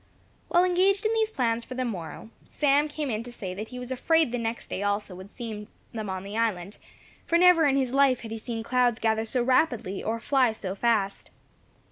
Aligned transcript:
While 0.47 0.63
engaged 0.63 1.05
in 1.05 1.13
these 1.13 1.29
plans 1.29 1.63
for 1.63 1.75
the 1.75 1.85
morrow, 1.85 2.31
Sam 2.47 2.87
came 2.87 3.11
in 3.11 3.21
to 3.21 3.31
say 3.31 3.53
that 3.53 3.67
he 3.67 3.77
was 3.77 3.91
afraid 3.91 4.31
the 4.31 4.39
next 4.39 4.67
day 4.67 4.81
also 4.81 5.13
would 5.13 5.29
see 5.29 5.67
them 5.93 6.09
on 6.09 6.23
the 6.23 6.35
island, 6.35 6.79
for 7.27 7.37
never 7.37 7.65
in 7.67 7.75
his 7.75 7.93
life 7.93 8.21
had 8.21 8.31
he 8.31 8.39
seen 8.39 8.63
clouds 8.63 8.97
gather 8.97 9.25
so 9.25 9.43
rapidly, 9.43 10.03
or 10.03 10.19
fly 10.19 10.53
so 10.53 10.73
fast. 10.73 11.29